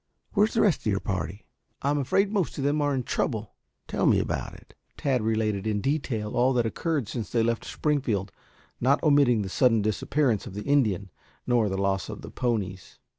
Where's 0.33 0.55
the 0.55 0.61
rest 0.63 0.79
of 0.79 0.85
your 0.87 0.99
party?" 0.99 1.45
"I'm 1.83 1.99
afraid 1.99 2.31
most 2.31 2.57
of 2.57 2.63
them 2.63 2.81
are 2.81 2.95
in 2.95 3.03
trouble." 3.03 3.53
"Tell 3.87 4.07
me 4.07 4.17
about 4.17 4.55
it." 4.55 4.73
Tad 4.97 5.21
related 5.21 5.67
in 5.67 5.79
detail 5.79 6.35
all 6.35 6.53
that 6.53 6.65
occurred 6.65 7.07
since 7.07 7.29
they 7.29 7.43
left 7.43 7.63
Springfield, 7.63 8.31
not 8.79 9.03
omitting 9.03 9.43
the 9.43 9.47
sudden 9.49 9.83
disappearance 9.83 10.47
of 10.47 10.55
the 10.55 10.63
Indian, 10.63 11.11
nor 11.45 11.69
the 11.69 11.77
loss 11.77 12.09
of 12.09 12.23
the 12.23 12.31
ponies. 12.31 12.97